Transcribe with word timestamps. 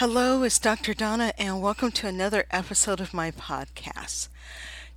Hello, 0.00 0.42
it's 0.42 0.58
Dr. 0.58 0.92
Donna, 0.92 1.32
and 1.38 1.62
welcome 1.62 1.90
to 1.92 2.06
another 2.06 2.44
episode 2.50 3.00
of 3.00 3.14
my 3.14 3.30
podcast. 3.30 4.28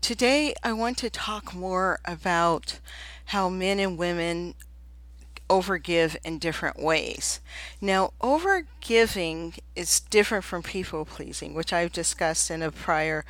Today, 0.02 0.54
I 0.62 0.74
want 0.74 0.98
to 0.98 1.10
talk 1.10 1.56
more 1.56 2.02
about 2.04 2.82
how 3.28 3.48
men 3.48 3.80
and 3.80 3.98
women 3.98 4.56
overgive 5.50 6.18
in 6.26 6.38
different 6.38 6.82
ways. 6.82 7.40
Now, 7.80 8.12
overgiving 8.20 9.58
is 9.74 10.02
different 10.02 10.44
from 10.44 10.64
people 10.64 11.06
pleasing, 11.06 11.54
which 11.54 11.72
I've 11.72 11.94
discussed 11.94 12.52
in 12.52 12.62
a 12.62 12.70
prior 12.70 13.24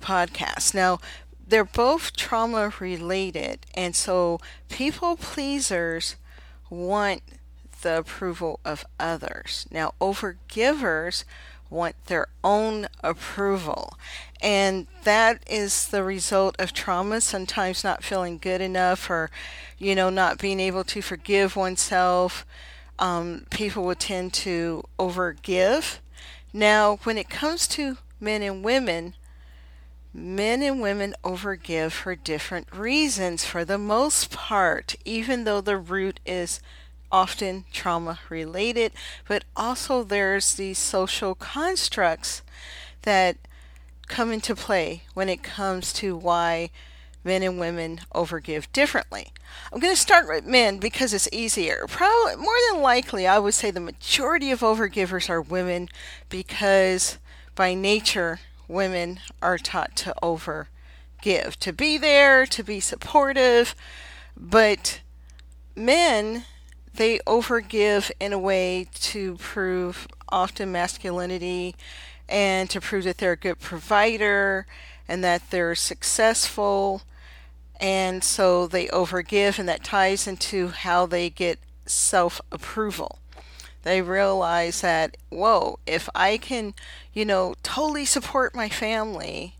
podcast. 0.00 0.72
Now, 0.72 1.00
they're 1.46 1.64
both 1.64 2.16
trauma 2.16 2.72
related, 2.80 3.66
and 3.74 3.94
so 3.94 4.40
people 4.70 5.16
pleasers 5.16 6.16
want 6.70 7.20
the 7.82 7.98
approval 7.98 8.60
of 8.64 8.84
others. 8.98 9.66
Now, 9.70 9.94
overgivers 10.00 11.24
want 11.70 11.94
their 12.06 12.26
own 12.42 12.88
approval. 13.02 13.96
And 14.40 14.86
that 15.04 15.42
is 15.48 15.88
the 15.88 16.02
result 16.02 16.56
of 16.58 16.72
trauma, 16.72 17.20
sometimes 17.20 17.84
not 17.84 18.02
feeling 18.02 18.38
good 18.38 18.60
enough 18.60 19.08
or, 19.08 19.30
you 19.78 19.94
know, 19.94 20.10
not 20.10 20.38
being 20.38 20.60
able 20.60 20.84
to 20.84 21.00
forgive 21.00 21.56
oneself. 21.56 22.44
Um, 22.98 23.46
people 23.50 23.84
will 23.84 23.94
tend 23.94 24.32
to 24.34 24.84
overgive. 24.98 25.98
Now, 26.52 26.96
when 27.04 27.16
it 27.16 27.30
comes 27.30 27.68
to 27.68 27.98
men 28.18 28.42
and 28.42 28.64
women, 28.64 29.14
men 30.12 30.62
and 30.62 30.80
women 30.80 31.14
overgive 31.22 31.92
for 31.92 32.16
different 32.16 32.74
reasons 32.74 33.44
for 33.44 33.64
the 33.64 33.78
most 33.78 34.30
part, 34.30 34.96
even 35.04 35.44
though 35.44 35.60
the 35.60 35.76
root 35.76 36.18
is 36.26 36.60
often 37.12 37.64
trauma 37.72 38.20
related, 38.28 38.92
but 39.26 39.44
also 39.56 40.02
there's 40.02 40.54
these 40.54 40.78
social 40.78 41.34
constructs 41.34 42.42
that 43.02 43.36
come 44.08 44.32
into 44.32 44.54
play 44.54 45.02
when 45.14 45.28
it 45.28 45.42
comes 45.42 45.92
to 45.94 46.16
why 46.16 46.70
men 47.24 47.42
and 47.42 47.58
women 47.58 48.00
overgive 48.14 48.66
differently. 48.72 49.32
I'm 49.72 49.80
going 49.80 49.94
to 49.94 50.00
start 50.00 50.26
with 50.28 50.44
men 50.46 50.78
because 50.78 51.12
it's 51.12 51.28
easier. 51.32 51.84
Probably 51.88 52.36
more 52.36 52.54
than 52.70 52.82
likely, 52.82 53.26
I 53.26 53.38
would 53.38 53.54
say 53.54 53.70
the 53.70 53.80
majority 53.80 54.50
of 54.50 54.60
overgivers 54.60 55.28
are 55.28 55.40
women 55.40 55.88
because 56.28 57.18
by 57.54 57.74
nature, 57.74 58.40
women 58.68 59.20
are 59.42 59.58
taught 59.58 59.96
to 59.96 60.14
overgive, 60.22 61.56
to 61.56 61.72
be 61.72 61.98
there, 61.98 62.46
to 62.46 62.62
be 62.62 62.80
supportive, 62.80 63.74
but 64.36 65.00
men 65.76 66.44
they 66.94 67.18
overgive 67.20 68.10
in 68.20 68.32
a 68.32 68.38
way 68.38 68.86
to 68.94 69.36
prove 69.36 70.08
often 70.28 70.72
masculinity 70.72 71.74
and 72.28 72.70
to 72.70 72.80
prove 72.80 73.04
that 73.04 73.18
they're 73.18 73.32
a 73.32 73.36
good 73.36 73.58
provider 73.58 74.66
and 75.08 75.24
that 75.24 75.50
they're 75.50 75.74
successful. 75.74 77.02
And 77.80 78.22
so 78.22 78.66
they 78.66 78.86
overgive, 78.88 79.58
and 79.58 79.68
that 79.68 79.82
ties 79.82 80.26
into 80.26 80.68
how 80.68 81.06
they 81.06 81.30
get 81.30 81.58
self 81.86 82.40
approval. 82.52 83.18
They 83.82 84.02
realize 84.02 84.82
that, 84.82 85.16
whoa, 85.30 85.78
if 85.86 86.08
I 86.14 86.36
can, 86.36 86.74
you 87.14 87.24
know, 87.24 87.54
totally 87.62 88.04
support 88.04 88.54
my 88.54 88.68
family, 88.68 89.54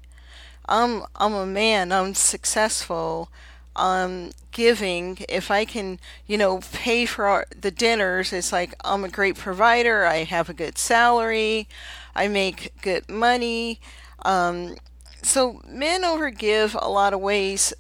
I'm, 0.69 1.05
I'm 1.17 1.33
a 1.33 1.47
man, 1.47 1.91
I'm 1.91 2.15
successful, 2.15 3.31
um, 3.77 4.31
giving, 4.53 5.19
if 5.29 5.51
I 5.51 5.65
can, 5.65 5.99
you 6.27 6.37
know, 6.37 6.61
pay 6.73 7.07
for 7.07 7.27
our, 7.27 7.47
the 7.59 7.71
dinners, 7.71 8.33
it's 8.33 8.53
like 8.53 8.75
I'm 8.85 9.05
a 9.05 9.09
great 9.09 9.37
provider. 9.37 10.05
I 10.05 10.25
have 10.25 10.49
a 10.49 10.55
good 10.55 10.77
salary. 10.79 11.69
I 12.15 12.29
make 12.29 12.73
good 12.83 13.09
money. 13.09 13.81
Um, 14.25 14.77
so 15.23 15.61
men 15.67 16.03
overgive 16.03 16.77
a 16.81 16.89
lot 16.89 17.13
of 17.13 17.21
ways 17.21 17.73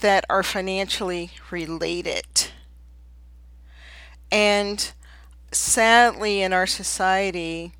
that 0.00 0.24
are 0.28 0.42
financially 0.42 1.30
related. 1.50 2.48
And 4.30 4.92
sadly, 5.52 6.42
in 6.42 6.52
our 6.52 6.66
society, 6.66 7.72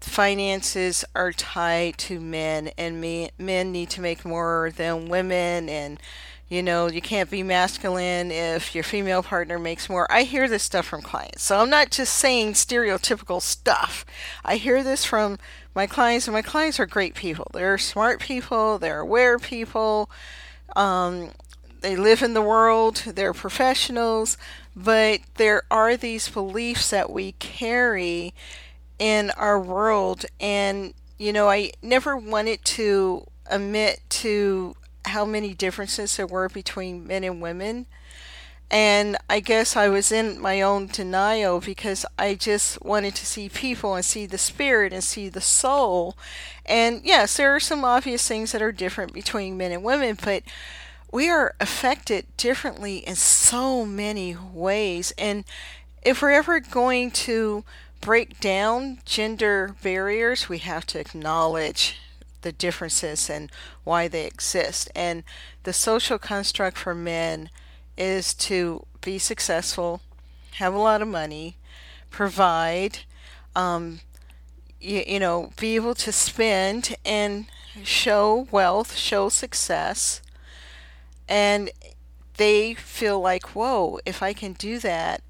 finances 0.00 1.04
are 1.14 1.32
tied 1.32 1.98
to 1.98 2.20
men, 2.20 2.70
and 2.76 3.00
men 3.38 3.72
need 3.72 3.90
to 3.90 4.00
make 4.00 4.24
more 4.24 4.72
than 4.76 5.08
women, 5.08 5.68
and 5.68 6.00
you 6.48 6.62
know, 6.62 6.88
you 6.88 7.00
can't 7.00 7.28
be 7.28 7.42
masculine 7.42 8.30
if 8.30 8.74
your 8.74 8.84
female 8.84 9.22
partner 9.22 9.58
makes 9.58 9.88
more. 9.88 10.10
I 10.10 10.22
hear 10.22 10.48
this 10.48 10.62
stuff 10.62 10.86
from 10.86 11.02
clients. 11.02 11.42
So 11.42 11.58
I'm 11.58 11.70
not 11.70 11.90
just 11.90 12.14
saying 12.14 12.52
stereotypical 12.52 13.42
stuff. 13.42 14.04
I 14.44 14.56
hear 14.56 14.84
this 14.84 15.04
from 15.04 15.38
my 15.74 15.86
clients, 15.86 16.28
and 16.28 16.32
my 16.32 16.42
clients 16.42 16.78
are 16.78 16.86
great 16.86 17.14
people. 17.14 17.50
They're 17.52 17.78
smart 17.78 18.20
people, 18.20 18.78
they're 18.78 19.00
aware 19.00 19.38
people, 19.38 20.08
um, 20.76 21.30
they 21.80 21.96
live 21.96 22.22
in 22.22 22.34
the 22.34 22.42
world, 22.42 23.02
they're 23.06 23.34
professionals, 23.34 24.38
but 24.74 25.20
there 25.34 25.62
are 25.70 25.96
these 25.96 26.28
beliefs 26.28 26.90
that 26.90 27.10
we 27.10 27.32
carry 27.32 28.32
in 28.98 29.30
our 29.32 29.60
world. 29.60 30.24
And, 30.40 30.94
you 31.18 31.32
know, 31.32 31.48
I 31.48 31.72
never 31.82 32.16
wanted 32.16 32.64
to 32.64 33.26
admit 33.46 34.00
to 34.08 34.76
how 35.08 35.24
many 35.24 35.54
differences 35.54 36.16
there 36.16 36.26
were 36.26 36.48
between 36.48 37.06
men 37.06 37.24
and 37.24 37.40
women. 37.40 37.86
And 38.70 39.16
I 39.30 39.40
guess 39.40 39.76
I 39.76 39.88
was 39.88 40.10
in 40.10 40.40
my 40.40 40.60
own 40.60 40.88
denial 40.88 41.60
because 41.60 42.04
I 42.18 42.34
just 42.34 42.82
wanted 42.82 43.14
to 43.14 43.26
see 43.26 43.48
people 43.48 43.94
and 43.94 44.04
see 44.04 44.26
the 44.26 44.38
spirit 44.38 44.92
and 44.92 45.04
see 45.04 45.28
the 45.28 45.40
soul. 45.40 46.16
And 46.64 47.00
yes, 47.04 47.36
there 47.36 47.54
are 47.54 47.60
some 47.60 47.84
obvious 47.84 48.26
things 48.26 48.52
that 48.52 48.62
are 48.62 48.72
different 48.72 49.12
between 49.12 49.56
men 49.56 49.70
and 49.70 49.84
women, 49.84 50.18
but 50.20 50.42
we 51.12 51.30
are 51.30 51.54
affected 51.60 52.26
differently 52.36 52.98
in 52.98 53.14
so 53.14 53.86
many 53.86 54.36
ways. 54.52 55.12
And 55.16 55.44
if 56.02 56.20
we're 56.20 56.30
ever 56.32 56.58
going 56.58 57.12
to 57.12 57.64
break 58.00 58.40
down 58.40 58.98
gender 59.04 59.76
barriers, 59.82 60.48
we 60.48 60.58
have 60.58 60.86
to 60.86 60.98
acknowledge 60.98 62.00
the 62.42 62.52
differences 62.52 63.30
and 63.30 63.50
why 63.84 64.08
they 64.08 64.24
exist. 64.24 64.90
And 64.94 65.22
the 65.62 65.72
social 65.72 66.18
construct 66.18 66.76
for 66.76 66.94
men 66.94 67.50
is 67.96 68.34
to 68.34 68.86
be 69.00 69.18
successful, 69.18 70.00
have 70.52 70.74
a 70.74 70.78
lot 70.78 71.02
of 71.02 71.08
money, 71.08 71.56
provide, 72.10 73.00
um, 73.54 74.00
you, 74.80 75.02
you 75.06 75.20
know, 75.20 75.50
be 75.58 75.74
able 75.76 75.94
to 75.94 76.12
spend 76.12 76.96
and 77.04 77.46
show 77.82 78.46
wealth, 78.50 78.96
show 78.96 79.28
success. 79.28 80.22
And 81.28 81.70
they 82.36 82.74
feel 82.74 83.20
like, 83.20 83.54
whoa, 83.54 83.98
if 84.04 84.22
I 84.22 84.32
can 84.32 84.52
do 84.52 84.78
that, 84.80 85.22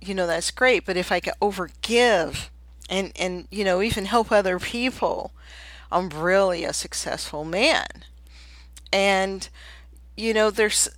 you 0.00 0.14
know, 0.14 0.26
that's 0.26 0.50
great. 0.50 0.84
But 0.84 0.96
if 0.96 1.10
I 1.10 1.20
can 1.20 1.34
overgive 1.40 2.48
and, 2.88 3.12
and 3.16 3.48
you 3.50 3.64
know, 3.64 3.80
even 3.80 4.04
help 4.04 4.30
other 4.30 4.58
people, 4.58 5.32
I'm 5.94 6.08
really 6.10 6.64
a 6.64 6.72
successful 6.72 7.44
man. 7.44 7.86
And 8.92 9.48
you 10.16 10.34
know, 10.34 10.50
there's 10.50 10.88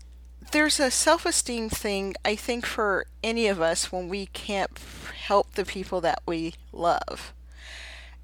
there's 0.53 0.81
a 0.81 0.91
self-esteem 0.91 1.69
thing 1.69 2.15
I 2.25 2.35
think 2.35 2.65
for 2.65 3.07
any 3.23 3.47
of 3.47 3.61
us 3.61 3.93
when 3.93 4.09
we 4.09 4.27
can't 4.27 4.71
help 5.27 5.53
the 5.53 5.65
people 5.65 6.01
that 6.01 6.23
we 6.25 6.55
love. 6.73 7.35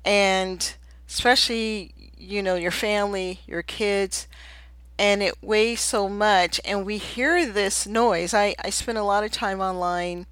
And 0.05 0.75
especially, 1.09 1.93
you 2.17 2.43
know, 2.43 2.55
your 2.55 2.71
family, 2.71 3.41
your 3.47 3.63
kids, 3.63 4.27
and 4.99 5.23
it 5.23 5.43
weighs 5.43 5.81
so 5.81 6.09
much 6.09 6.61
and 6.65 6.87
we 6.87 6.97
hear 6.97 7.45
this 7.45 7.87
noise. 7.87 8.33
I, 8.33 8.55
I 8.65 8.71
spend 8.71 8.97
a 8.97 9.05
lot 9.05 9.25
of 9.25 9.31
time 9.31 9.61
online 9.61 10.27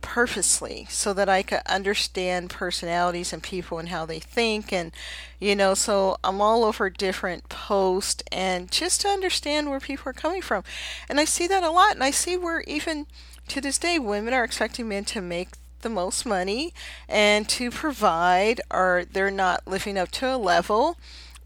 purposely 0.00 0.86
so 0.88 1.12
that 1.12 1.28
I 1.28 1.42
could 1.42 1.60
understand 1.66 2.50
personalities 2.50 3.32
and 3.32 3.42
people 3.42 3.78
and 3.78 3.88
how 3.88 4.06
they 4.06 4.20
think 4.20 4.72
and 4.72 4.92
you 5.40 5.56
know 5.56 5.74
so 5.74 6.16
I'm 6.22 6.40
all 6.40 6.64
over 6.64 6.88
different 6.88 7.48
posts 7.48 8.22
and 8.30 8.70
just 8.70 9.00
to 9.02 9.08
understand 9.08 9.68
where 9.68 9.80
people 9.80 10.10
are 10.10 10.14
coming 10.14 10.42
from. 10.42 10.64
And 11.08 11.20
I 11.20 11.24
see 11.24 11.46
that 11.48 11.62
a 11.62 11.70
lot 11.70 11.92
and 11.92 12.04
I 12.04 12.10
see 12.10 12.36
where 12.36 12.60
even 12.62 13.06
to 13.48 13.60
this 13.60 13.78
day 13.78 13.98
women 13.98 14.34
are 14.34 14.44
expecting 14.44 14.88
men 14.88 15.04
to 15.06 15.20
make 15.20 15.48
the 15.80 15.88
most 15.88 16.26
money 16.26 16.72
and 17.08 17.48
to 17.48 17.70
provide 17.70 18.60
or 18.70 19.04
they're 19.10 19.30
not 19.30 19.66
living 19.66 19.98
up 19.98 20.10
to 20.12 20.34
a 20.34 20.36
level. 20.36 20.96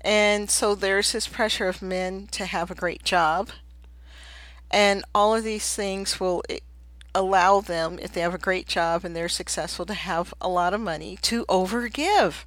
And 0.00 0.50
so 0.50 0.74
there's 0.74 1.12
this 1.12 1.28
pressure 1.28 1.68
of 1.68 1.82
men 1.82 2.28
to 2.32 2.46
have 2.46 2.70
a 2.70 2.74
great 2.74 3.04
job. 3.04 3.50
And 4.70 5.04
all 5.14 5.34
of 5.34 5.44
these 5.44 5.74
things 5.74 6.18
will 6.18 6.42
allow 7.14 7.60
them, 7.60 7.98
if 8.00 8.12
they 8.12 8.20
have 8.20 8.34
a 8.34 8.38
great 8.38 8.66
job 8.66 9.04
and 9.04 9.14
they're 9.14 9.28
successful, 9.28 9.86
to 9.86 9.94
have 9.94 10.32
a 10.40 10.48
lot 10.48 10.74
of 10.74 10.80
money 10.80 11.18
to 11.22 11.44
overgive, 11.46 12.44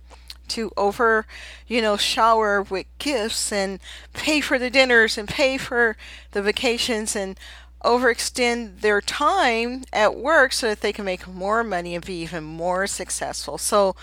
to 0.50 0.72
over, 0.78 1.26
you 1.68 1.82
know, 1.82 1.98
shower 1.98 2.62
with 2.62 2.86
gifts 3.00 3.52
and 3.52 3.80
pay 4.14 4.42
for 4.42 4.60
the 4.60 4.70
dinners 4.70 5.18
and 5.18 5.28
pay 5.28 5.58
for 5.58 5.98
the 6.32 6.42
vacations 6.42 7.16
and 7.16 7.40
overextend 7.84 8.82
their 8.82 9.00
time 9.00 9.84
at 9.94 10.16
work 10.16 10.52
so 10.52 10.68
that 10.68 10.82
they 10.82 10.92
can 10.92 11.06
make 11.06 11.28
more 11.28 11.64
money 11.64 11.96
and 11.96 12.06
be 12.06 12.22
even 12.22 12.44
more 12.44 12.88
successful. 12.88 13.58
So 13.58 13.96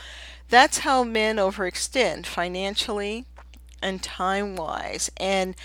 that's 0.49 0.79
how 0.79 1.03
men 1.03 1.37
overextend 1.37 2.27
financially 2.27 3.25
and 3.83 4.03
time 4.03 4.55
wise. 4.55 5.11
And 5.17 5.57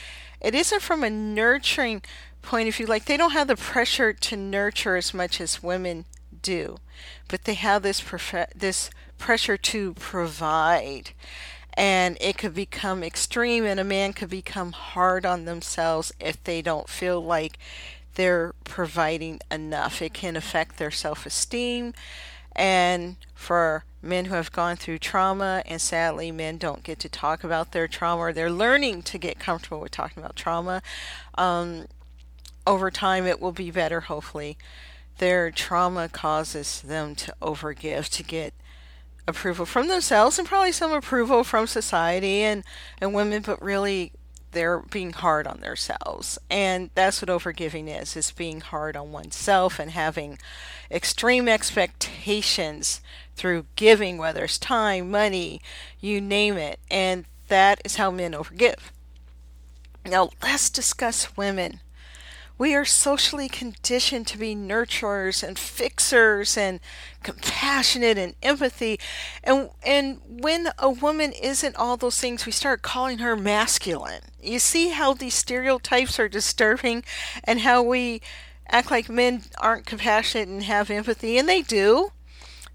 it 0.42 0.56
isn't 0.56 0.82
from 0.82 1.04
a 1.04 1.10
nurturing 1.10 2.02
point 2.48 2.70
of 2.70 2.76
view. 2.76 2.86
Like 2.86 3.06
they 3.06 3.18
don't 3.18 3.32
have 3.32 3.48
the 3.48 3.56
pressure 3.56 4.14
to 4.14 4.36
nurture 4.36 4.96
as 4.96 5.14
much 5.14 5.40
as 5.40 5.62
women 5.62 6.06
do, 6.42 6.78
but 7.28 7.44
they 7.44 7.54
have 7.56 7.84
this 7.84 8.02
prof- 8.02 8.52
this 8.56 8.90
pressure 9.18 9.58
to 9.58 9.94
provide. 9.94 11.12
And 11.74 12.18
it 12.20 12.40
could 12.40 12.56
become 12.56 13.04
extreme, 13.04 13.64
and 13.64 13.80
a 13.80 13.84
man 13.84 14.14
could 14.14 14.30
become 14.32 14.72
hard 14.72 15.28
on 15.28 15.46
themselves 15.46 16.12
if 16.20 16.44
they 16.44 16.64
don't 16.64 16.90
feel 16.90 17.22
like 17.24 17.60
they're 18.16 18.56
providing 18.64 19.40
enough. 19.52 20.02
It 20.02 20.14
can 20.14 20.36
affect 20.36 20.78
their 20.78 20.90
self 20.90 21.28
esteem. 21.28 21.94
And 22.56 23.18
for 23.36 23.84
men 24.02 24.26
who 24.26 24.34
have 24.34 24.52
gone 24.52 24.76
through 24.76 24.98
trauma, 24.98 25.62
and 25.68 25.80
sadly, 25.80 26.32
men 26.32 26.58
don't 26.58 26.82
get 26.82 26.98
to 27.00 27.10
talk 27.10 27.44
about 27.44 27.74
their 27.74 27.88
trauma, 27.88 28.22
or 28.24 28.34
they're 28.34 28.50
learning 28.50 29.04
to 29.04 29.20
get 29.20 29.38
comfortable 29.38 29.80
with 29.80 29.92
talking 29.92 30.24
about 30.24 30.36
trauma. 30.36 30.82
Um, 31.38 31.86
over 32.68 32.92
time, 32.92 33.25
it 33.25 33.42
will 33.42 33.52
be 33.52 33.72
better, 33.72 34.02
hopefully. 34.02 34.58
Their 35.18 35.50
trauma 35.50 36.10
causes 36.10 36.81
them 36.81 37.16
to 37.16 37.34
overgive, 37.42 38.10
to 38.10 38.24
get 38.24 38.54
approval 39.28 39.66
from 39.66 39.88
themselves 39.88 40.38
and 40.38 40.48
probably 40.48 40.72
some 40.72 40.92
approval 40.92 41.44
from 41.44 41.66
society 41.66 42.42
and, 42.42 42.64
and 43.02 43.14
women, 43.14 43.42
but 43.42 43.62
really 43.62 44.12
they're 44.52 44.80
being 44.80 45.14
hard 45.14 45.48
on 45.48 45.60
themselves. 45.60 46.38
And 46.50 46.90
that's 46.96 47.22
what 47.22 47.30
overgiving 47.30 47.88
is, 48.02 48.16
is 48.16 48.31
being 48.31 48.62
hard 48.62 48.96
on 48.96 49.12
oneself 49.12 49.80
and 49.80 49.92
having 49.92 50.38
extreme 50.90 51.48
expectations 51.48 53.02
through 53.36 53.66
giving, 53.75 54.18
whether 54.18 54.46
it's 54.46 54.58
time, 54.58 55.12
money, 55.12 55.62
you 56.00 56.22
name 56.22 56.58
it. 56.58 56.80
And 56.90 57.25
that 57.48 57.81
is 57.84 57.96
how 57.96 58.12
men 58.12 58.34
overgive. 58.34 58.92
Now 60.06 60.30
let's 60.42 60.70
discuss 60.70 61.36
women. 61.36 61.81
We 62.57 62.74
are 62.74 62.86
socially 62.86 63.50
conditioned 63.50 64.25
to 64.27 64.38
be 64.38 64.56
nurturers 64.56 65.48
and 65.48 65.59
fixers 65.59 66.57
and 66.57 66.80
compassionate 67.21 68.18
and 68.18 68.36
empathy. 68.42 69.00
And 69.44 69.69
and 69.86 70.19
when 70.27 70.69
a 70.80 70.89
woman 70.89 71.33
isn't 71.33 71.75
all 71.75 71.98
those 71.98 72.19
things, 72.19 72.45
we 72.45 72.51
start 72.51 72.81
calling 72.81 73.19
her 73.19 73.36
masculine. 73.36 74.21
You 74.42 74.59
see 74.59 74.89
how 74.89 75.13
these 75.13 75.36
stereotypes 75.36 76.19
are 76.19 76.30
disturbing 76.30 77.04
and 77.44 77.59
how 77.59 77.83
we 77.83 78.21
act 78.69 78.92
like 78.92 79.07
men 79.10 79.44
aren't 79.60 79.86
compassionate 79.86 80.48
and 80.48 80.63
have 80.63 80.89
empathy 80.89 81.38
and 81.38 81.48
they 81.48 81.62
do. 81.62 82.12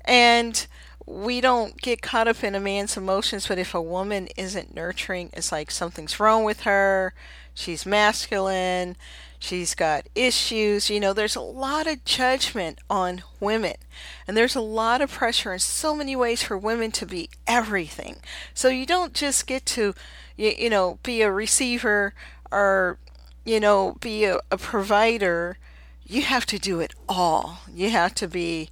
And 0.04 0.66
we 1.06 1.40
don't 1.40 1.80
get 1.80 2.02
caught 2.02 2.28
up 2.28 2.44
in 2.44 2.54
a 2.54 2.60
man's 2.60 2.96
emotions, 2.96 3.48
but 3.48 3.58
if 3.58 3.74
a 3.74 3.82
woman 3.82 4.28
isn't 4.36 4.74
nurturing, 4.74 5.30
it's 5.32 5.52
like 5.52 5.70
something's 5.70 6.20
wrong 6.20 6.44
with 6.44 6.60
her. 6.62 7.14
She's 7.54 7.84
masculine 7.84 8.96
she's 9.42 9.74
got 9.74 10.06
issues. 10.14 10.88
You 10.88 11.00
know, 11.00 11.12
there's 11.12 11.34
a 11.34 11.40
lot 11.40 11.86
of 11.88 12.04
judgment 12.04 12.78
on 12.88 13.24
women, 13.40 13.74
and 14.26 14.36
there's 14.36 14.54
a 14.54 14.60
lot 14.60 15.00
of 15.00 15.10
pressure 15.10 15.52
in 15.52 15.58
so 15.58 15.94
many 15.94 16.14
ways 16.14 16.42
for 16.42 16.56
women 16.56 16.92
to 16.92 17.06
be 17.06 17.28
everything. 17.46 18.16
So 18.54 18.68
you 18.68 18.86
don't 18.86 19.12
just 19.14 19.46
get 19.46 19.66
to, 19.66 19.94
you, 20.36 20.52
you 20.56 20.70
know, 20.70 20.98
be 21.02 21.22
a 21.22 21.32
receiver 21.32 22.14
or, 22.52 22.98
you 23.44 23.58
know, 23.58 23.96
be 24.00 24.24
a, 24.24 24.38
a 24.50 24.58
provider. 24.58 25.58
You 26.06 26.22
have 26.22 26.46
to 26.46 26.58
do 26.58 26.78
it 26.78 26.94
all. 27.08 27.62
You 27.72 27.90
have 27.90 28.14
to 28.16 28.28
be, 28.28 28.70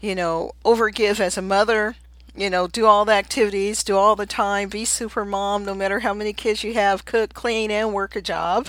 you 0.00 0.14
know, 0.14 0.52
overgive 0.64 1.20
as 1.20 1.36
a 1.36 1.42
mother 1.42 1.96
you 2.34 2.48
know, 2.48 2.66
do 2.66 2.86
all 2.86 3.04
the 3.04 3.12
activities, 3.12 3.82
do 3.82 3.96
all 3.96 4.16
the 4.16 4.26
time, 4.26 4.68
be 4.68 4.84
super 4.84 5.24
mom, 5.24 5.64
no 5.64 5.74
matter 5.74 6.00
how 6.00 6.14
many 6.14 6.32
kids 6.32 6.62
you 6.62 6.74
have, 6.74 7.04
cook, 7.04 7.34
clean, 7.34 7.70
and 7.70 7.92
work 7.92 8.14
a 8.14 8.22
job. 8.22 8.68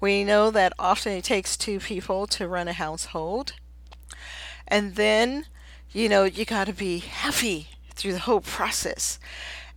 We 0.00 0.24
know 0.24 0.50
that 0.50 0.72
often 0.78 1.12
it 1.12 1.24
takes 1.24 1.56
two 1.56 1.80
people 1.80 2.26
to 2.28 2.48
run 2.48 2.68
a 2.68 2.72
household. 2.72 3.54
And 4.68 4.94
then, 4.94 5.46
you 5.92 6.08
know, 6.08 6.24
you 6.24 6.44
got 6.44 6.68
to 6.68 6.72
be 6.72 6.98
happy 6.98 7.68
through 7.94 8.12
the 8.12 8.20
whole 8.20 8.40
process. 8.40 9.18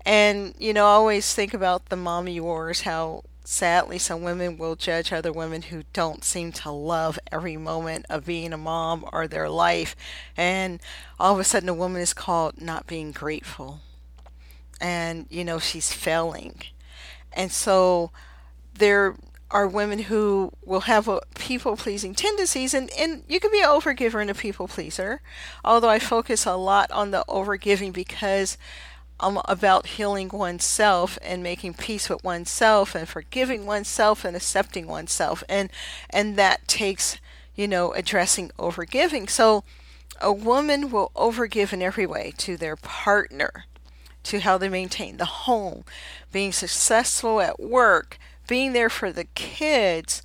And, 0.05 0.53
you 0.59 0.73
know, 0.73 0.85
I 0.85 0.91
always 0.91 1.33
think 1.33 1.53
about 1.53 1.89
the 1.89 1.95
mommy 1.95 2.39
wars, 2.39 2.81
how 2.81 3.23
sadly, 3.43 3.97
some 3.97 4.23
women 4.23 4.57
will 4.57 4.75
judge 4.75 5.11
other 5.11 5.31
women 5.31 5.63
who 5.63 5.83
don't 5.93 6.23
seem 6.23 6.51
to 6.53 6.71
love 6.71 7.19
every 7.31 7.57
moment 7.57 8.05
of 8.09 8.25
being 8.25 8.53
a 8.53 8.57
mom 8.57 9.05
or 9.11 9.27
their 9.27 9.49
life. 9.49 9.95
And 10.37 10.79
all 11.19 11.33
of 11.33 11.39
a 11.39 11.43
sudden, 11.43 11.69
a 11.69 11.73
woman 11.73 12.01
is 12.01 12.13
called 12.13 12.61
not 12.61 12.87
being 12.87 13.11
grateful. 13.11 13.81
And, 14.79 15.27
you 15.29 15.43
know, 15.43 15.59
she's 15.59 15.91
failing. 15.91 16.61
And 17.31 17.51
so 17.51 18.11
there 18.73 19.15
are 19.51 19.67
women 19.67 19.99
who 19.99 20.51
will 20.65 20.81
have 20.81 21.07
people 21.35 21.77
pleasing 21.77 22.15
tendencies, 22.15 22.73
and, 22.73 22.89
and 22.97 23.23
you 23.27 23.39
can 23.39 23.51
be 23.51 23.61
an 23.61 23.69
overgiver 23.69 24.19
and 24.19 24.31
a 24.31 24.33
people 24.33 24.67
pleaser. 24.67 25.21
Although 25.63 25.89
I 25.89 25.99
focus 25.99 26.45
a 26.45 26.55
lot 26.55 26.89
on 26.91 27.11
the 27.11 27.23
overgiving 27.29 27.93
because 27.93 28.57
um, 29.23 29.41
about 29.45 29.87
healing 29.87 30.29
oneself 30.29 31.17
and 31.21 31.41
making 31.41 31.75
peace 31.75 32.09
with 32.09 32.23
oneself 32.23 32.93
and 32.93 33.07
forgiving 33.07 33.65
oneself 33.65 34.25
and 34.25 34.35
accepting 34.35 34.85
oneself. 34.85 35.43
And 35.47 35.69
and 36.09 36.35
that 36.35 36.67
takes 36.67 37.17
you 37.55 37.67
know 37.67 37.93
addressing 37.93 38.51
overgiving. 38.59 39.29
So 39.29 39.63
a 40.21 40.31
woman 40.31 40.91
will 40.91 41.11
overgive 41.15 41.73
in 41.73 41.81
every 41.81 42.05
way 42.05 42.33
to 42.37 42.57
their 42.57 42.75
partner 42.75 43.65
to 44.23 44.39
how 44.39 44.57
they 44.57 44.69
maintain 44.69 45.17
the 45.17 45.25
home 45.25 45.83
being 46.31 46.51
successful 46.51 47.41
at 47.41 47.59
work 47.59 48.17
being 48.47 48.73
there 48.73 48.89
for 48.89 49.11
the 49.11 49.25
kids 49.35 50.21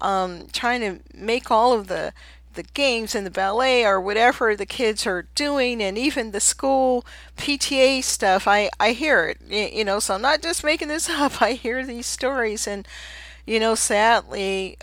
um, 0.00 0.46
trying 0.52 0.80
to 0.80 1.00
make 1.14 1.50
all 1.50 1.72
of 1.72 1.88
the 1.88 2.12
the 2.54 2.62
games 2.62 3.14
and 3.14 3.26
the 3.26 3.30
ballet 3.30 3.84
or 3.84 4.00
whatever 4.00 4.56
the 4.56 4.66
kids 4.66 5.06
are 5.06 5.26
doing 5.34 5.82
and 5.82 5.96
even 5.96 6.30
the 6.30 6.40
school 6.40 7.04
PTA 7.36 8.02
stuff 8.02 8.46
I 8.46 8.70
I 8.78 8.92
hear 8.92 9.26
it 9.26 9.40
you 9.48 9.84
know 9.84 10.00
so 10.00 10.14
I'm 10.14 10.22
not 10.22 10.42
just 10.42 10.64
making 10.64 10.88
this 10.88 11.08
up. 11.10 11.40
I 11.40 11.52
hear 11.52 11.84
these 11.84 12.06
stories 12.06 12.66
and 12.66 12.86
you 13.46 13.60
know 13.60 13.74
sadly 13.74 14.76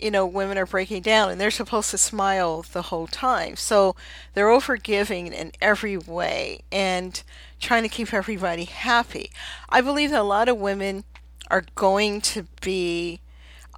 you 0.00 0.10
know 0.10 0.26
women 0.26 0.58
are 0.58 0.66
breaking 0.66 1.02
down 1.02 1.30
and 1.30 1.40
they're 1.40 1.50
supposed 1.50 1.90
to 1.92 1.98
smile 1.98 2.64
the 2.72 2.82
whole 2.82 3.06
time. 3.06 3.56
So 3.56 3.94
they're 4.34 4.48
overgiving 4.48 5.32
in 5.32 5.52
every 5.60 5.96
way 5.96 6.60
and 6.70 7.22
trying 7.60 7.84
to 7.84 7.88
keep 7.88 8.12
everybody 8.12 8.64
happy. 8.64 9.30
I 9.68 9.80
believe 9.80 10.10
that 10.10 10.20
a 10.20 10.24
lot 10.24 10.48
of 10.48 10.58
women 10.58 11.04
are 11.50 11.64
going 11.74 12.20
to 12.20 12.46
be 12.60 13.20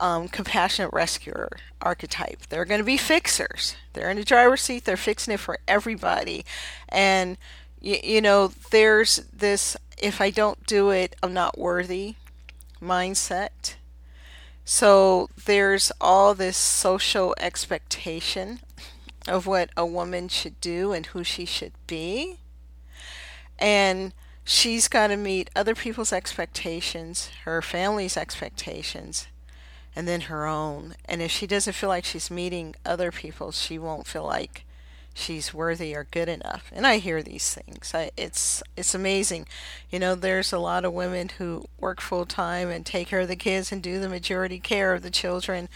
um, 0.04 0.28
compassionate 0.28 0.92
rescuer 0.92 1.48
archetype. 1.80 2.46
They're 2.50 2.66
going 2.66 2.80
to 2.80 2.84
be 2.84 2.98
fixers. 2.98 3.74
They're 3.94 4.10
in 4.10 4.18
the 4.18 4.24
driver's 4.24 4.60
seat. 4.60 4.84
They're 4.84 4.98
fixing 4.98 5.32
it 5.32 5.40
for 5.40 5.58
everybody. 5.66 6.44
And, 6.90 7.38
you, 7.80 7.96
you 8.04 8.20
know, 8.20 8.52
there's 8.70 9.24
this 9.32 9.78
if 9.96 10.20
I 10.20 10.28
don't 10.28 10.66
do 10.66 10.90
it, 10.90 11.16
I'm 11.22 11.32
not 11.32 11.56
worthy 11.56 12.16
mindset. 12.82 13.76
So 14.66 15.30
there's 15.46 15.90
all 16.02 16.34
this 16.34 16.58
social 16.58 17.34
expectation 17.40 18.60
of 19.26 19.46
what 19.46 19.70
a 19.74 19.86
woman 19.86 20.28
should 20.28 20.60
do 20.60 20.92
and 20.92 21.06
who 21.06 21.24
she 21.24 21.46
should 21.46 21.72
be. 21.86 22.40
And 23.58 24.12
she's 24.44 24.86
got 24.86 25.06
to 25.06 25.16
meet 25.16 25.48
other 25.56 25.74
people's 25.74 26.12
expectations, 26.12 27.30
her 27.46 27.62
family's 27.62 28.18
expectations, 28.18 29.28
and 29.96 30.08
then 30.08 30.22
her 30.22 30.46
own. 30.46 30.94
And 31.04 31.22
if 31.22 31.30
she 31.30 31.46
doesn't 31.46 31.74
feel 31.74 31.88
like 31.88 32.04
she's 32.04 32.30
meeting 32.30 32.74
other 32.84 33.10
people, 33.10 33.52
she 33.52 33.78
won't 33.78 34.06
feel 34.06 34.24
like 34.24 34.64
she's 35.14 35.54
worthy 35.54 35.94
or 35.94 36.08
good 36.10 36.28
enough. 36.28 36.70
And 36.72 36.86
I 36.86 36.98
hear 36.98 37.22
these 37.22 37.54
things. 37.54 37.92
I, 37.94 38.10
it's 38.16 38.62
it's 38.76 38.94
amazing. 38.94 39.46
You 39.90 40.00
know, 40.00 40.14
there's 40.14 40.52
a 40.52 40.58
lot 40.58 40.84
of 40.84 40.92
women 40.92 41.30
who 41.38 41.66
work 41.78 42.00
full 42.00 42.26
time 42.26 42.68
and 42.68 42.84
take 42.84 43.08
care 43.08 43.20
of 43.20 43.28
the 43.28 43.36
kids 43.36 43.70
and 43.70 43.82
do 43.82 44.00
the 44.00 44.08
majority 44.08 44.58
care 44.58 44.92
of 44.92 45.02
the 45.02 45.10
children, 45.10 45.68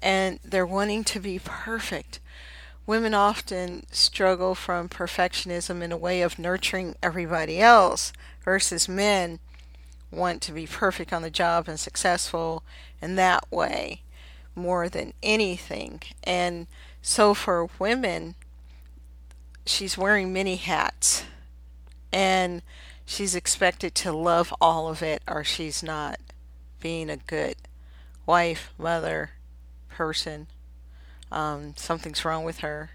and 0.00 0.40
they're 0.44 0.66
wanting 0.66 1.04
to 1.04 1.20
be 1.20 1.38
perfect. 1.38 2.18
Women 2.84 3.14
often 3.14 3.84
struggle 3.92 4.56
from 4.56 4.88
perfectionism 4.88 5.82
in 5.82 5.92
a 5.92 5.96
way 5.96 6.20
of 6.20 6.36
nurturing 6.36 6.96
everybody 7.00 7.60
else 7.60 8.12
versus 8.44 8.88
men 8.88 9.38
want 10.10 10.42
to 10.42 10.52
be 10.52 10.66
perfect 10.66 11.12
on 11.12 11.22
the 11.22 11.30
job 11.30 11.68
and 11.68 11.78
successful 11.78 12.64
in 13.02 13.16
that 13.16 13.50
way 13.50 14.00
more 14.54 14.88
than 14.88 15.12
anything. 15.22 16.00
And 16.24 16.66
so 17.02 17.34
for 17.34 17.68
women, 17.78 18.36
she's 19.66 19.98
wearing 19.98 20.32
many 20.32 20.56
hats 20.56 21.24
and 22.12 22.62
she's 23.04 23.34
expected 23.34 23.94
to 23.96 24.12
love 24.12 24.54
all 24.60 24.88
of 24.88 25.02
it 25.02 25.22
or 25.26 25.42
she's 25.42 25.82
not 25.82 26.20
being 26.80 27.10
a 27.10 27.16
good 27.16 27.56
wife, 28.26 28.72
mother, 28.78 29.30
person, 29.88 30.46
um, 31.30 31.74
something's 31.76 32.24
wrong 32.24 32.44
with 32.44 32.58
her. 32.58 32.90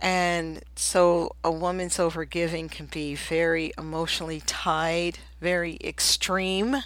And 0.00 0.62
so 0.76 1.34
a 1.42 1.50
woman's 1.50 1.96
overgiving 1.96 2.70
can 2.70 2.86
be 2.86 3.16
very 3.16 3.72
emotionally 3.76 4.40
tied, 4.46 5.18
very 5.40 5.76
extreme. 5.82 6.76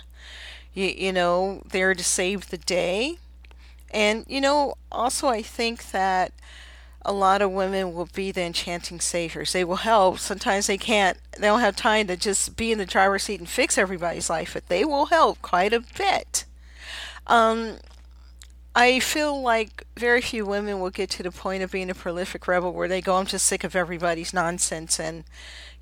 You, 0.75 0.87
you 0.87 1.13
know, 1.13 1.63
there 1.71 1.95
to 1.95 2.05
save 2.05 2.51
the 2.51 2.59
day. 2.59 3.19
And, 3.91 4.25
you 4.29 4.41
know, 4.41 4.75
also 4.91 5.29
I 5.29 5.43
think 5.43 5.91
that 5.91 6.33
a 7.05 7.13
lot 7.13 7.43
of 7.43 7.51
women 7.51 7.95
will 7.95 8.09
be 8.15 8.31
the 8.31 8.43
enchanting 8.43 9.01
saviors. 9.01 9.53
They 9.53 9.65
will 9.65 9.77
help. 9.77 10.19
Sometimes 10.19 10.69
they 10.69 10.79
can't, 10.79 11.19
they 11.39 11.49
don't 11.49 11.61
have 11.61 11.77
time 11.77 12.07
to 12.07 12.17
just 12.17 12.57
be 12.57 12.73
in 12.73 12.79
the 12.79 12.87
driver's 12.87 13.25
seat 13.25 13.41
and 13.41 13.49
fix 13.49 13.77
everybody's 13.77 14.31
life, 14.31 14.55
but 14.55 14.69
they 14.69 14.85
will 14.85 15.07
help 15.07 15.43
quite 15.43 15.73
a 15.73 15.81
bit. 15.81 16.45
Um, 17.27 17.79
I 18.75 19.01
feel 19.01 19.43
like 19.43 19.85
very 19.99 20.23
few 20.23 20.47
women 20.47 20.81
will 20.81 20.91
get 20.91 21.11
to 21.11 21.23
the 21.23 21.31
point 21.31 21.63
of 21.63 21.73
being 21.73 21.91
a 21.91 21.95
prolific 21.95 22.49
rebel 22.49 22.73
where 22.73 22.89
they 22.89 23.03
go, 23.03 23.17
I'm 23.17 23.27
just 23.27 23.47
sick 23.47 23.65
of 23.65 23.77
everybody's 23.77 24.33
nonsense 24.33 24.99
and, 24.99 25.25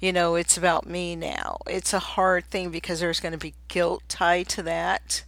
you 0.00 0.12
know, 0.12 0.35
it's 0.35 0.57
about 0.57 0.87
me 0.87 1.14
now. 1.14 1.59
It's 1.66 1.92
a 1.92 1.99
hard 1.99 2.47
thing 2.47 2.71
because 2.71 3.00
there's 3.00 3.21
going 3.21 3.33
to 3.33 3.38
be 3.38 3.54
guilt 3.69 4.02
tied 4.09 4.49
to 4.49 4.62
that. 4.62 5.25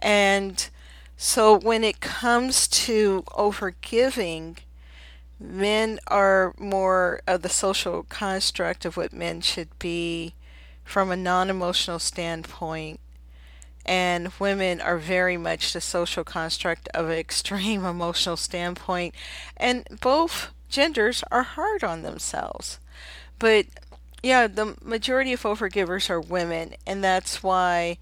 And 0.00 0.68
so 1.16 1.58
when 1.58 1.84
it 1.84 2.00
comes 2.00 2.66
to 2.68 3.22
overgiving, 3.28 4.58
men 5.40 6.00
are 6.08 6.54
more 6.58 7.20
of 7.26 7.42
the 7.42 7.48
social 7.48 8.02
construct 8.04 8.84
of 8.84 8.96
what 8.96 9.12
men 9.12 9.40
should 9.40 9.78
be 9.78 10.34
from 10.84 11.10
a 11.10 11.16
non 11.16 11.50
emotional 11.50 11.98
standpoint 11.98 12.98
and 13.84 14.30
women 14.38 14.80
are 14.80 14.98
very 14.98 15.36
much 15.36 15.72
the 15.72 15.80
social 15.80 16.24
construct 16.24 16.88
of 16.88 17.08
an 17.08 17.18
extreme 17.18 17.84
emotional 17.84 18.36
standpoint 18.36 19.14
and 19.56 19.86
both 20.00 20.50
genders 20.68 21.22
are 21.30 21.42
hard 21.42 21.84
on 21.84 22.02
themselves 22.02 22.78
but 23.38 23.66
yeah 24.22 24.46
the 24.46 24.76
majority 24.82 25.32
of 25.32 25.42
overgivers 25.42 26.10
are 26.10 26.20
women 26.20 26.74
and 26.86 27.02
that's 27.02 27.42
why 27.42 27.98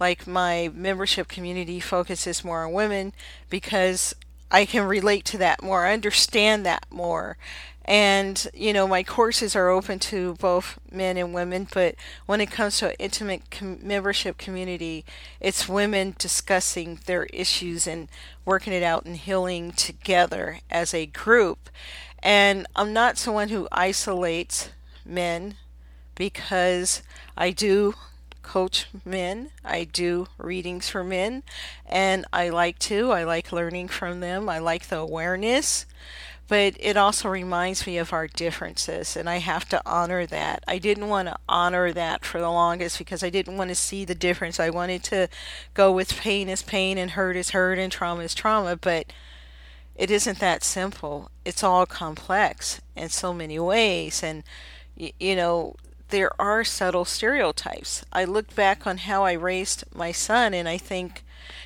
like 0.00 0.26
my 0.26 0.70
membership 0.74 1.28
community 1.28 1.80
focuses 1.80 2.44
more 2.44 2.64
on 2.64 2.72
women 2.72 3.12
because 3.50 4.14
I 4.50 4.64
can 4.64 4.86
relate 4.86 5.24
to 5.26 5.38
that 5.38 5.62
more, 5.62 5.86
I 5.86 5.92
understand 5.92 6.64
that 6.64 6.86
more. 6.90 7.36
And, 7.84 8.46
you 8.52 8.74
know, 8.74 8.86
my 8.86 9.02
courses 9.02 9.56
are 9.56 9.70
open 9.70 9.98
to 10.00 10.34
both 10.34 10.78
men 10.92 11.16
and 11.16 11.32
women, 11.32 11.66
but 11.72 11.94
when 12.26 12.40
it 12.40 12.50
comes 12.50 12.78
to 12.78 12.90
an 12.90 12.96
intimate 12.98 13.50
com- 13.50 13.78
membership 13.82 14.36
community, 14.36 15.06
it's 15.40 15.70
women 15.70 16.14
discussing 16.18 17.00
their 17.06 17.24
issues 17.24 17.86
and 17.86 18.08
working 18.44 18.74
it 18.74 18.82
out 18.82 19.06
and 19.06 19.16
healing 19.16 19.72
together 19.72 20.60
as 20.70 20.92
a 20.92 21.06
group. 21.06 21.70
And 22.22 22.66
I'm 22.76 22.92
not 22.92 23.16
someone 23.16 23.48
who 23.48 23.68
isolates 23.72 24.68
men 25.08 25.56
because 26.14 27.02
I 27.36 27.50
do 27.50 27.94
coach 28.48 28.86
men. 29.04 29.50
I 29.64 29.84
do 29.84 30.26
readings 30.38 30.88
for 30.88 31.04
men, 31.04 31.42
and 31.86 32.24
I 32.32 32.48
like 32.48 32.78
to. 32.80 33.12
I 33.12 33.24
like 33.24 33.52
learning 33.52 33.88
from 33.88 34.20
them. 34.20 34.48
I 34.48 34.58
like 34.58 34.88
the 34.88 34.98
awareness, 34.98 35.84
but 36.48 36.74
it 36.80 36.96
also 36.96 37.28
reminds 37.28 37.86
me 37.86 37.98
of 37.98 38.12
our 38.12 38.26
differences, 38.26 39.16
and 39.16 39.28
I 39.28 39.36
have 39.36 39.68
to 39.68 39.82
honor 39.84 40.24
that. 40.26 40.64
I 40.66 40.78
didn't 40.78 41.08
want 41.08 41.28
to 41.28 41.36
honor 41.46 41.92
that 41.92 42.24
for 42.24 42.40
the 42.40 42.50
longest 42.50 42.96
because 42.96 43.22
I 43.22 43.28
didn't 43.28 43.58
want 43.58 43.68
to 43.68 43.74
see 43.74 44.06
the 44.06 44.14
difference. 44.14 44.58
I 44.58 44.70
wanted 44.70 45.04
to 45.04 45.28
go 45.74 45.92
with 45.92 46.16
pain 46.16 46.48
is 46.48 46.62
pain, 46.62 46.96
and 46.96 47.10
hurt 47.10 47.36
is 47.36 47.50
hurt, 47.50 47.78
and 47.78 47.92
trauma 47.92 48.22
is 48.22 48.34
trauma, 48.34 48.76
but 48.76 49.12
it 49.94 50.10
isn't 50.10 50.38
that 50.38 50.64
simple. 50.64 51.30
It's 51.44 51.62
all 51.62 51.84
complex 51.84 52.80
in 52.96 53.10
so 53.10 53.34
many 53.34 53.58
ways, 53.58 54.22
and 54.22 54.42
you 54.98 55.36
know 55.36 55.76
there 56.10 56.30
are 56.40 56.64
subtle 56.64 57.04
stereotypes. 57.04 58.04
I 58.12 58.24
look 58.24 58.54
back 58.54 58.86
on 58.86 58.98
how 58.98 59.24
I 59.24 59.32
raised 59.32 59.84
my 59.94 60.12
son, 60.12 60.54
and 60.54 60.68
I 60.68 60.78
think, 60.78 61.24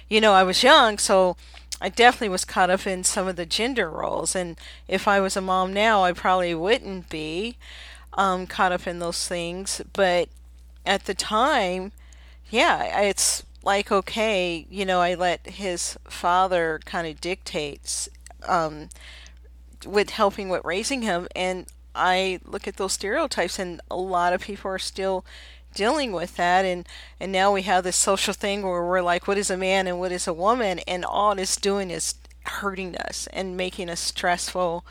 you 0.08 0.20
know, 0.20 0.32
I 0.32 0.42
was 0.42 0.62
young, 0.62 0.98
so 0.98 1.36
I 1.80 1.88
definitely 1.88 2.28
was 2.28 2.44
caught 2.44 2.70
up 2.70 2.86
in 2.86 3.04
some 3.04 3.28
of 3.28 3.36
the 3.36 3.46
gender 3.46 3.90
roles. 3.90 4.34
And 4.34 4.56
if 4.88 5.06
I 5.08 5.20
was 5.20 5.36
a 5.36 5.40
mom 5.40 5.72
now, 5.72 6.04
I 6.04 6.12
probably 6.12 6.54
wouldn't 6.54 7.08
be 7.08 7.56
um, 8.14 8.46
caught 8.46 8.72
up 8.72 8.86
in 8.86 8.98
those 8.98 9.26
things. 9.26 9.80
But 9.92 10.28
at 10.84 11.04
the 11.06 11.14
time, 11.14 11.92
yeah, 12.50 13.00
it's 13.00 13.44
like, 13.64 13.90
okay, 13.90 14.66
you 14.70 14.84
know, 14.84 15.00
I 15.00 15.14
let 15.14 15.46
his 15.46 15.96
father 16.04 16.80
kind 16.84 17.06
of 17.06 17.20
dictate 17.20 18.08
um, 18.46 18.88
with 19.86 20.10
helping 20.10 20.48
with 20.48 20.64
raising 20.64 21.02
him. 21.02 21.28
And 21.34 21.66
I 21.94 22.40
look 22.44 22.66
at 22.66 22.76
those 22.76 22.92
stereotypes, 22.92 23.58
and 23.58 23.80
a 23.90 23.96
lot 23.96 24.32
of 24.32 24.42
people 24.42 24.70
are 24.70 24.78
still 24.78 25.24
dealing 25.74 26.12
with 26.12 26.36
that 26.36 26.66
and 26.66 26.86
and 27.18 27.32
now 27.32 27.50
we 27.50 27.62
have 27.62 27.82
this 27.82 27.96
social 27.96 28.34
thing 28.34 28.60
where 28.60 28.84
we're 28.84 29.00
like 29.00 29.26
what 29.26 29.38
is 29.38 29.50
a 29.50 29.56
man 29.56 29.86
and 29.86 29.98
what 29.98 30.12
is 30.12 30.26
a 30.26 30.32
woman 30.32 30.78
and 30.80 31.02
all 31.02 31.38
it's 31.38 31.56
doing 31.56 31.90
is 31.90 32.16
hurting 32.44 32.94
us 32.96 33.26
and 33.32 33.56
making 33.56 33.88
us 33.88 33.98
stressful 33.98 34.84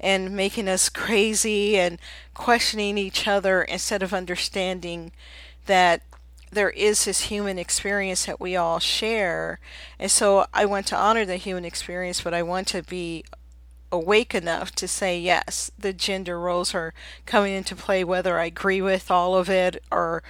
and 0.00 0.30
making 0.30 0.68
us 0.68 0.88
crazy 0.88 1.78
and 1.78 1.98
questioning 2.34 2.98
each 2.98 3.26
other 3.26 3.62
instead 3.62 4.02
of 4.02 4.12
understanding 4.12 5.12
that 5.66 6.02
there 6.50 6.70
is 6.70 7.04
this 7.04 7.22
human 7.22 7.58
experience 7.58 8.26
that 8.26 8.40
we 8.40 8.56
all 8.56 8.78
share. 8.78 9.58
And 9.98 10.10
so 10.10 10.46
I 10.54 10.64
want 10.64 10.86
to 10.88 10.96
honor 10.96 11.24
the 11.24 11.36
human 11.36 11.64
experience, 11.64 12.20
but 12.20 12.34
I 12.34 12.42
want 12.42 12.68
to 12.68 12.82
be 12.82 13.24
awake 13.92 14.34
enough 14.34 14.72
to 14.72 14.88
say 14.88 15.18
yes 15.18 15.70
the 15.78 15.92
gender 15.92 16.38
roles 16.38 16.74
are 16.74 16.92
coming 17.24 17.54
into 17.54 17.76
play 17.76 18.02
whether 18.02 18.38
i 18.38 18.46
agree 18.46 18.82
with 18.82 19.10
all 19.10 19.36
of 19.36 19.48
it 19.48 19.82
or 19.90 20.22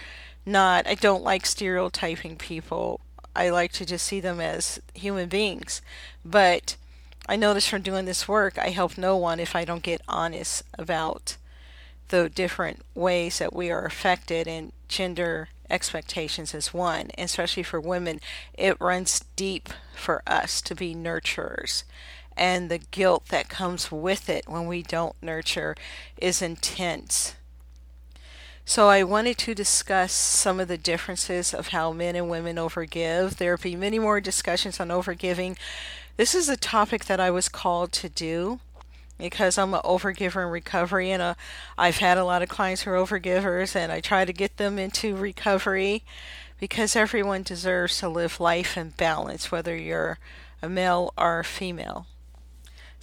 not. 0.47 0.87
I 0.87 0.95
don't 0.95 1.25
like 1.25 1.45
stereotyping 1.45 2.37
people. 2.37 3.01
I 3.35 3.51
like 3.51 3.73
to 3.73 3.85
just 3.85 4.07
see 4.07 4.21
them 4.21 4.41
as 4.41 4.81
human 4.95 5.29
beings. 5.29 5.83
But 6.25 6.77
i 7.29 7.35
notice 7.35 7.67
from 7.67 7.83
doing 7.83 8.05
this 8.05 8.29
work 8.29 8.57
i 8.57 8.69
help 8.69 8.97
no 8.97 9.17
one 9.17 9.41
if 9.41 9.57
i 9.57 9.65
don't 9.65 9.83
get 9.83 10.01
honest 10.07 10.63
about 10.79 11.37
the 12.07 12.29
different 12.29 12.83
ways 12.95 13.41
that 13.41 13.53
we 13.53 13.69
are 13.69 13.85
affected 13.85 14.47
and 14.47 14.71
gender 14.87 15.49
expectations 15.69 16.55
is 16.55 16.73
one. 16.73 17.11
Especially 17.19 17.65
for 17.65 17.81
women 17.81 18.21
it 18.55 18.81
runs 18.81 19.25
deep 19.35 19.71
for 19.97 20.23
us 20.25 20.63
to 20.63 20.77
be 20.77 20.95
nurturers 20.95 21.83
and 22.37 22.71
the 22.71 22.79
guilt 22.79 23.27
that 23.29 23.49
comes 23.49 23.91
with 23.91 24.29
it 24.29 24.49
when 24.49 24.67
we 24.67 24.83
don't 24.83 25.21
nurture 25.23 25.75
is 26.19 26.43
intense. 26.43 27.35
So, 28.65 28.89
I 28.89 29.05
wanted 29.05 29.39
to 29.39 29.55
discuss 29.55 30.13
some 30.13 30.59
of 30.59 30.67
the 30.67 30.77
differences 30.77 31.55
of 31.55 31.69
how 31.69 31.93
men 31.93 32.17
and 32.17 32.29
women 32.29 32.57
overgive. 32.57 33.37
There 33.37 33.53
will 33.53 33.63
be 33.63 33.77
many 33.77 34.01
more 34.01 34.21
discussions 34.21 34.81
on 34.81 34.89
overgiving. 34.89 35.57
This 36.17 36.35
is 36.35 36.49
a 36.49 36.57
topic 36.57 37.05
that 37.05 37.21
I 37.21 37.31
was 37.31 37.49
called 37.49 37.93
to 37.93 38.09
do 38.09 38.59
because 39.19 39.57
I'm 39.57 39.73
an 39.73 39.81
overgiver 39.85 40.45
in 40.45 40.51
recovery, 40.51 41.11
and 41.11 41.23
uh, 41.23 41.35
I've 41.79 41.99
had 41.99 42.19
a 42.19 42.25
lot 42.25 42.43
of 42.43 42.49
clients 42.49 42.83
who 42.83 42.91
are 42.91 42.95
overgivers, 42.95 43.77
and 43.77 43.91
I 43.91 44.01
try 44.01 44.25
to 44.25 44.33
get 44.33 44.57
them 44.57 44.79
into 44.79 45.17
recovery 45.17 46.03
because 46.59 46.97
everyone 46.97 47.43
deserves 47.43 47.99
to 47.99 48.09
live 48.09 48.41
life 48.41 48.77
in 48.77 48.91
balance, 48.91 49.51
whether 49.53 49.77
you're 49.77 50.19
a 50.63 50.69
male 50.69 51.13
or 51.17 51.41
a 51.41 51.45
female. 51.45 52.07